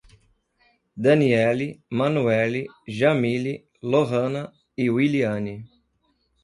Danielly, 1.03 1.79
Manuele, 1.99 2.65
Jamily, 2.87 3.55
Lorrana 3.83 4.43
e 4.83 4.89
Wiliane 4.89 5.55